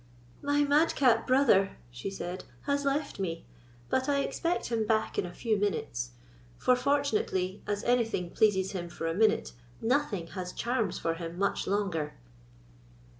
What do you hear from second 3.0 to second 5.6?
me, but I expect him back in a few